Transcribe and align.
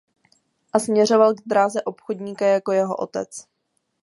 A 0.73 0.79
směřoval 0.79 1.33
k 1.33 1.41
dráze 1.45 1.81
obchodníka 1.81 2.45
jako 2.45 2.71
jeho 2.71 2.95
otec. 2.95 3.45